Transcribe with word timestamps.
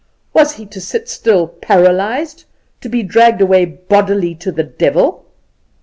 Was 0.33 0.53
he 0.53 0.65
to 0.65 0.81
sit 0.81 1.07
still 1.09 1.47
paralyzed, 1.47 2.45
to 2.81 2.89
be 2.89 3.03
dragged 3.03 3.39
away 3.39 3.65
bodily 3.65 4.33
to 4.33 4.51
the 4.51 4.63
devil? 4.63 5.27